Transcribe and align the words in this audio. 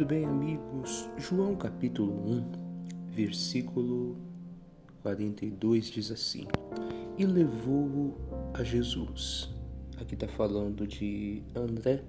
Tudo 0.00 0.08
bem, 0.08 0.24
amigos? 0.24 1.10
João 1.18 1.54
capítulo 1.54 2.10
1, 2.26 2.52
versículo 3.10 4.16
42 5.02 5.90
diz 5.90 6.10
assim: 6.10 6.46
E 7.18 7.26
levou-o 7.26 8.14
a 8.54 8.62
Jesus. 8.62 9.50
Aqui 10.00 10.14
está 10.14 10.26
falando 10.26 10.86
de 10.86 11.42
André, 11.54 12.02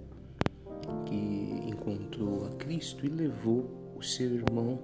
que 1.05 1.69
encontrou 1.69 2.45
a 2.45 2.51
Cristo 2.51 3.05
e 3.05 3.09
levou 3.09 3.69
o 3.97 4.01
seu 4.01 4.35
irmão 4.35 4.79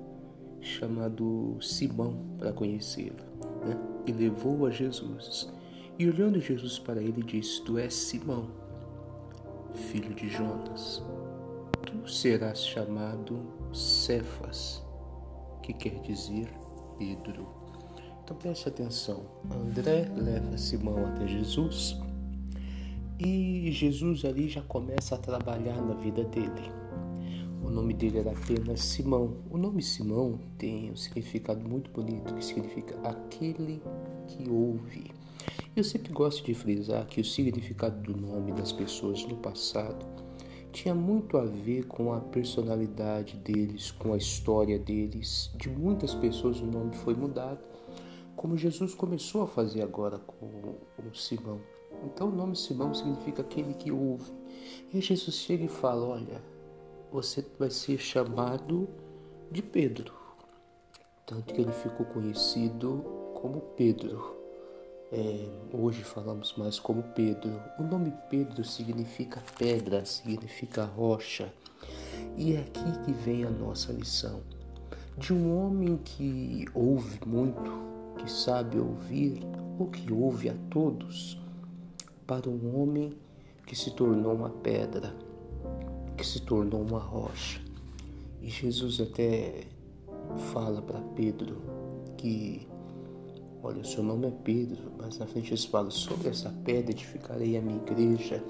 chamado 0.59 1.57
Simão 1.61 2.35
para 2.37 2.51
conhecê-lo. 2.51 3.23
Né? 3.65 3.77
E 4.05 4.11
levou 4.11 4.65
a 4.65 4.69
Jesus. 4.69 5.49
E 5.97 6.09
olhando 6.09 6.41
Jesus 6.41 6.77
para 6.77 7.01
ele, 7.01 7.23
disse: 7.23 7.63
Tu 7.63 7.77
és 7.77 7.93
Simão, 7.93 8.49
filho 9.73 10.13
de 10.13 10.27
Jonas 10.27 11.01
tu 11.87 12.05
serás 12.05 12.65
chamado 12.65 13.39
Cefas, 13.71 14.83
que 15.63 15.73
quer 15.73 16.01
dizer 16.01 16.49
Pedro. 16.99 17.47
Então 18.23 18.35
preste 18.35 18.67
atenção. 18.67 19.25
André 19.49 20.11
leva 20.13 20.57
Simão 20.57 21.05
até 21.05 21.25
Jesus 21.25 21.97
e 23.17 23.71
Jesus 23.71 24.25
ali 24.25 24.49
já 24.49 24.61
começa 24.61 25.15
a 25.15 25.17
trabalhar 25.17 25.81
na 25.81 25.93
vida 25.93 26.25
dele. 26.25 26.71
O 27.63 27.69
nome 27.69 27.93
dele 27.93 28.19
era 28.19 28.31
apenas 28.31 28.81
Simão. 28.81 29.37
O 29.49 29.57
nome 29.57 29.81
Simão 29.81 30.39
tem 30.57 30.91
um 30.91 30.95
significado 30.95 31.67
muito 31.67 31.89
bonito, 31.91 32.33
que 32.33 32.43
significa 32.43 32.99
aquele 33.07 33.81
que 34.27 34.49
ouve. 34.49 35.09
Eu 35.73 35.85
sempre 35.85 36.11
gosto 36.11 36.43
de 36.43 36.53
frisar 36.53 37.05
que 37.07 37.21
o 37.21 37.25
significado 37.25 38.01
do 38.01 38.19
nome 38.19 38.51
das 38.51 38.73
pessoas 38.73 39.23
no 39.25 39.37
passado 39.37 40.16
tinha 40.77 40.93
muito 40.93 41.37
a 41.37 41.43
ver 41.43 41.87
com 41.87 42.13
a 42.13 42.19
personalidade 42.19 43.35
deles, 43.37 43.89
com 43.89 44.13
a 44.13 44.17
história 44.17 44.77
deles. 44.77 45.49
De 45.55 45.69
muitas 45.69 46.13
pessoas 46.13 46.59
o 46.59 46.67
nome 46.67 46.95
foi 46.97 47.15
mudado, 47.15 47.59
como 48.35 48.55
Jesus 48.55 48.93
começou 48.93 49.41
a 49.41 49.47
fazer 49.47 49.81
agora 49.81 50.19
com 50.19 50.45
o 50.45 51.15
Simão. 51.15 51.59
Então 52.05 52.29
o 52.29 52.31
nome 52.31 52.55
Simão 52.55 52.93
significa 52.93 53.41
aquele 53.41 53.73
que 53.73 53.91
ouve. 53.91 54.31
E 54.93 55.01
Jesus 55.01 55.37
chega 55.37 55.65
e 55.65 55.67
fala: 55.67 56.05
Olha, 56.05 56.43
você 57.11 57.43
vai 57.57 57.71
ser 57.71 57.97
chamado 57.97 58.87
de 59.51 59.63
Pedro. 59.63 60.13
Tanto 61.25 61.55
que 61.55 61.59
ele 61.59 61.71
ficou 61.71 62.05
conhecido 62.05 63.03
como 63.33 63.61
Pedro. 63.75 64.36
É, 65.09 65.47
hoje 65.71 66.03
falamos 66.03 66.53
mais 66.57 66.79
como 66.79 67.01
Pedro. 67.01 67.61
O 67.79 67.83
nome 67.83 68.13
Pedro 68.29 68.61
significa 68.65 69.41
pedra, 69.57 70.03
significa 70.03 70.83
rocha. 70.83 71.53
E 72.35 72.53
é 72.53 72.59
aqui 72.59 72.99
que 73.05 73.13
vem 73.13 73.45
a 73.45 73.49
nossa 73.49 73.93
lição. 73.93 74.41
De 75.17 75.33
um 75.33 75.57
homem 75.57 75.95
que 75.95 76.65
ouve 76.73 77.19
muito, 77.25 77.71
que 78.17 78.29
sabe 78.29 78.77
ouvir, 78.77 79.39
ou 79.79 79.87
que 79.87 80.11
ouve 80.11 80.49
a 80.49 80.55
todos, 80.69 81.39
para 82.25 82.49
um 82.49 82.77
homem 82.77 83.13
que 83.65 83.77
se 83.77 83.91
tornou 83.91 84.33
uma 84.33 84.49
pedra, 84.49 85.15
que 86.17 86.27
se 86.27 86.41
tornou 86.41 86.81
uma 86.81 86.99
rocha. 86.99 87.61
E 88.41 88.49
Jesus 88.49 88.99
até 88.99 89.63
fala 90.51 90.81
para 90.81 90.99
Pedro 90.99 91.61
que 92.17 92.67
Olha, 93.63 93.81
o 93.81 93.85
seu 93.85 94.03
nome 94.03 94.27
é 94.27 94.31
Pedro, 94.43 94.91
mas 94.97 95.17
na 95.17 95.25
frente 95.25 95.49
eles 95.49 95.65
falam: 95.65 95.89
Sobre 95.89 96.29
essa 96.29 96.49
pedra 96.63 96.91
edificarei 96.91 97.57
a 97.57 97.61
minha 97.61 97.77
igreja, 97.77 98.43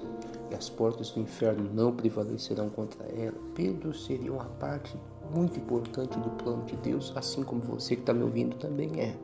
e 0.50 0.54
as 0.54 0.68
portas 0.68 1.10
do 1.10 1.20
inferno 1.20 1.70
não 1.72 1.92
prevalecerão 1.92 2.68
contra 2.68 3.04
ela. 3.06 3.36
Pedro 3.54 3.94
seria 3.94 4.32
uma 4.32 4.44
parte 4.44 4.96
muito 5.34 5.58
importante 5.58 6.18
do 6.18 6.30
plano 6.30 6.64
de 6.64 6.76
Deus, 6.76 7.12
assim 7.16 7.42
como 7.42 7.60
você 7.62 7.96
que 7.96 8.02
está 8.02 8.12
me 8.12 8.22
ouvindo 8.22 8.56
também 8.56 9.00
é. 9.00 9.16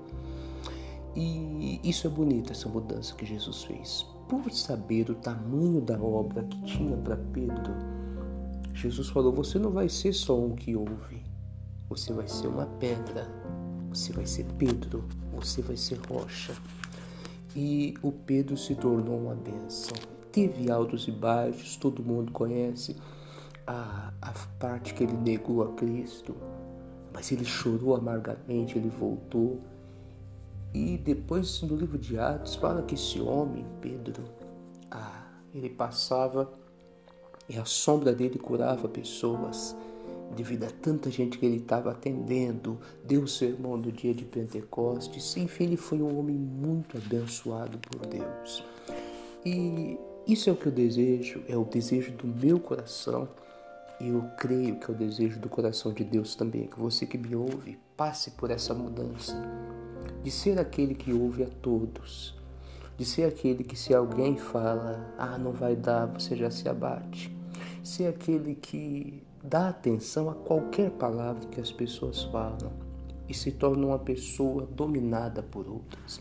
E 1.15 1.81
isso 1.85 2.07
é 2.07 2.11
bonito, 2.11 2.51
essa 2.51 2.69
mudança 2.69 3.15
que 3.15 3.25
Jesus 3.25 3.65
fez. 3.65 4.07
Por 4.29 4.51
saber 4.51 5.11
o 5.11 5.15
tamanho 5.15 5.81
da 5.81 6.01
obra 6.01 6.43
que 6.45 6.61
tinha 6.63 6.97
para 6.97 7.17
Pedro, 7.17 7.75
Jesus 8.73 9.09
falou: 9.11 9.33
Você 9.35 9.59
não 9.59 9.71
vai 9.71 9.89
ser 9.91 10.15
só 10.15 10.37
um 10.39 10.57
que 10.57 10.75
ouve, 10.75 11.23
você 11.89 12.11
vai 12.13 12.27
ser 12.27 12.49
uma 12.49 12.67
pedra 12.67 13.29
você 13.95 14.13
vai 14.13 14.27
ser 14.27 14.45
Pedro, 14.59 15.05
você 15.33 15.63
vai 15.63 15.77
ser 15.77 15.99
rocha. 16.09 16.53
E 17.55 17.95
o 18.03 18.11
Pedro 18.11 18.57
se 18.57 18.75
tornou 18.75 19.17
uma 19.17 19.35
bênção. 19.35 19.97
Teve 20.33 20.71
altos 20.71 21.07
e 21.07 21.13
baixos, 21.13 21.77
todo 21.77 22.03
mundo 22.03 22.33
conhece 22.33 22.97
a, 23.65 24.13
a 24.21 24.33
parte 24.59 24.93
que 24.93 25.05
ele 25.05 25.13
negou 25.13 25.63
a 25.63 25.73
Cristo, 25.75 26.35
mas 27.13 27.31
ele 27.31 27.45
chorou 27.45 27.95
amargamente, 27.95 28.77
ele 28.77 28.89
voltou. 28.89 29.61
E 30.75 30.99
depois 30.99 31.63
no 31.63 31.77
livro 31.77 31.97
de 31.97 32.19
Atos 32.19 32.57
fala 32.57 32.83
que 32.83 32.97
esse 32.97 33.21
homem, 33.21 33.65
Pedro, 33.81 34.25
ah, 34.91 35.29
ele 35.55 35.71
passava 35.71 36.51
e 37.49 37.57
a 37.57 37.65
sombra 37.65 38.13
dele 38.13 38.41
curava 38.41 38.89
pessoas 38.89 39.77
devido 40.35 40.65
a 40.65 40.71
tanta 40.71 41.11
gente 41.11 41.39
que 41.39 41.47
ele 41.47 41.57
estava 41.57 41.91
atendendo, 41.91 42.79
deu 43.05 43.23
o 43.23 43.29
sermão 43.29 43.81
do 43.81 43.91
dia 43.91 44.13
de 44.13 44.25
Pentecostes, 44.25 45.37
enfim, 45.37 45.65
ele 45.65 45.77
foi 45.77 46.03
um 46.03 46.19
homem 46.19 46.37
muito 46.37 46.99
abençoado 46.99 47.79
por 47.79 48.07
Deus. 48.07 48.65
E 49.45 49.99
isso 50.27 50.49
é 50.49 50.53
o 50.53 50.57
que 50.57 50.67
eu 50.67 50.73
desejo, 50.73 51.43
é 51.49 51.57
o 51.57 51.65
desejo 51.65 52.13
do 52.13 52.27
meu 52.27 52.59
coração, 52.59 53.29
e 54.01 54.09
eu 54.09 54.23
creio 54.39 54.77
que 54.77 54.91
é 54.91 54.95
o 54.95 54.97
desejo 54.97 55.39
do 55.39 55.49
coração 55.49 55.93
de 55.93 56.03
Deus 56.03 56.35
também, 56.35 56.67
que 56.67 56.79
você 56.79 57.07
que 57.07 57.17
me 57.17 57.35
ouve 57.35 57.79
passe 57.97 58.33
por 58.33 58.51
essa 58.51 58.75
mudança, 58.75 59.35
de 60.23 60.31
ser 60.31 60.59
aquele 60.59 60.95
que 60.95 61.13
ouve 61.13 61.45
a 61.45 61.49
todos, 61.63 62.35
de 62.97 63.05
ser 63.05 63.25
aquele 63.25 63.63
que 63.63 63.77
se 63.77 63.95
alguém 63.95 64.37
fala, 64.37 65.15
ah, 65.19 65.39
não 65.39 65.53
vai 65.53 65.77
dar, 65.77 66.07
você 66.07 66.37
já 66.37 66.51
se 66.51 66.69
abate, 66.69 67.35
ser 67.83 68.07
aquele 68.07 68.55
que 68.55 69.23
dá 69.47 69.69
atenção 69.69 70.31
a 70.31 70.35
qualquer 70.35 70.91
palavra 70.93 71.47
que 71.49 71.61
as 71.61 71.71
pessoas 71.71 72.23
falam 72.25 72.73
e 73.29 73.35
se 73.35 73.53
torna 73.53 73.87
uma 73.89 73.99
pessoa 73.99 74.67
dominada 74.67 75.43
por 75.43 75.69
outras. 75.69 76.19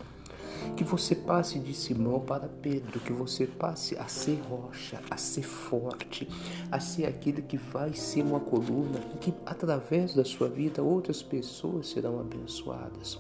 Que 0.76 0.84
você 0.84 1.16
passe 1.16 1.58
de 1.58 1.74
Simão 1.74 2.20
para 2.20 2.50
Pedro, 2.50 3.00
que 3.00 3.14
você 3.14 3.48
passe 3.48 3.98
a 3.98 4.08
ser 4.08 4.42
rocha, 4.50 5.02
a 5.10 5.16
ser 5.16 5.44
forte, 5.44 6.28
a 6.70 6.80
ser 6.82 7.06
aquele 7.06 7.42
que 7.42 7.58
vai 7.58 7.94
ser 7.94 8.24
uma 8.24 8.42
coluna 8.42 9.00
e 9.16 9.18
que 9.18 9.34
através 9.46 10.14
da 10.14 10.26
sua 10.26 10.50
vida 10.50 10.82
outras 10.84 11.24
pessoas 11.24 11.88
serão 11.88 12.20
abençoadas. 12.20 13.20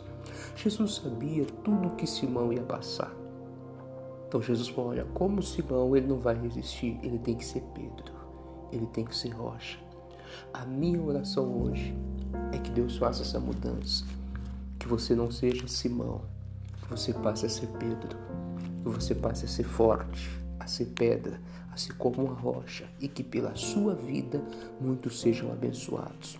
Jesus 0.55 0.95
sabia 0.95 1.45
tudo 1.63 1.87
o 1.87 1.95
que 1.95 2.05
Simão 2.05 2.51
ia 2.51 2.63
passar. 2.63 3.13
Então 4.27 4.41
Jesus 4.41 4.67
falou: 4.67 4.91
olha, 4.91 5.05
como 5.13 5.41
Simão 5.41 5.95
ele 5.95 6.07
não 6.07 6.19
vai 6.19 6.35
resistir, 6.35 6.99
ele 7.03 7.19
tem 7.19 7.35
que 7.35 7.45
ser 7.45 7.61
Pedro, 7.73 8.13
ele 8.71 8.87
tem 8.87 9.05
que 9.05 9.15
ser 9.15 9.29
rocha. 9.29 9.82
A 10.53 10.65
minha 10.65 11.01
oração 11.01 11.45
hoje 11.61 11.95
é 12.51 12.57
que 12.57 12.71
Deus 12.71 12.97
faça 12.97 13.21
essa 13.21 13.39
mudança. 13.39 14.05
Que 14.79 14.87
você 14.87 15.15
não 15.15 15.31
seja 15.31 15.67
Simão, 15.67 16.21
que 16.81 16.89
você 16.89 17.13
passe 17.13 17.45
a 17.45 17.49
ser 17.49 17.67
Pedro, 17.79 18.17
que 18.83 18.89
você 18.89 19.15
passe 19.15 19.45
a 19.45 19.47
ser 19.47 19.63
forte, 19.63 20.29
a 20.59 20.67
ser 20.67 20.85
pedra, 20.87 21.39
a 21.71 21.77
ser 21.77 21.93
como 21.93 22.23
uma 22.23 22.33
rocha 22.33 22.85
e 22.99 23.07
que 23.07 23.23
pela 23.23 23.55
sua 23.55 23.95
vida 23.95 24.41
muitos 24.79 25.19
sejam 25.19 25.51
abençoados. 25.51 26.39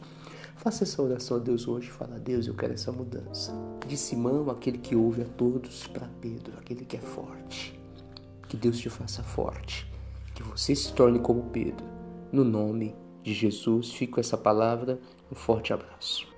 Faça 0.56 0.84
essa 0.84 1.02
oração 1.02 1.38
a 1.38 1.40
Deus 1.40 1.68
hoje. 1.68 1.90
Fala, 1.90 2.20
Deus, 2.20 2.48
eu 2.48 2.54
quero 2.54 2.74
essa 2.74 2.92
mudança. 2.92 3.54
De 3.86 3.98
Simão, 3.98 4.50
aquele 4.50 4.78
que 4.78 4.96
ouve 4.96 5.24
a 5.24 5.26
todos, 5.26 5.88
para 5.88 6.08
Pedro, 6.22 6.54
aquele 6.58 6.86
que 6.86 6.96
é 6.96 7.02
forte. 7.02 7.78
Que 8.48 8.56
Deus 8.56 8.78
te 8.78 8.90
faça 8.90 9.22
forte. 9.24 9.92
Que 10.34 10.44
você 10.44 10.74
se 10.74 10.94
torne 10.94 11.20
como 11.20 11.50
Pedro. 11.50 11.86
No 12.32 12.46
nome 12.46 12.96
de 13.24 13.34
Jesus, 13.34 13.94
fico 13.94 14.20
essa 14.20 14.38
palavra. 14.38 15.00
Um 15.32 15.36
forte 15.36 15.74
abraço. 15.74 16.33